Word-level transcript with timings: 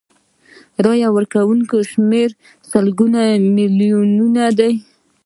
د 0.75 0.77
رایې 0.85 1.09
ورکوونکو 1.17 1.75
شمیر 1.91 2.29
سلګونه 2.69 3.21
میلیونه 3.55 4.43
دی. 4.59 4.73